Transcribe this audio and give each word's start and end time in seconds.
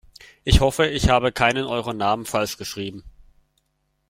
Ich 0.43 0.61
hoffe, 0.61 0.87
ich 0.87 1.09
habe 1.09 1.31
keinen 1.31 1.65
eurer 1.65 1.93
Namen 1.93 2.25
falsch 2.25 2.57
geschrieben. 2.57 3.03